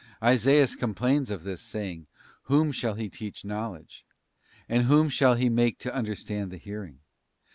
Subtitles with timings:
[0.23, 2.07] Isaias com plains of this, saying:'
[2.45, 4.03] Whom shall he teach knowledge?
[4.67, 7.01] and whom shall he make to understand the hearing?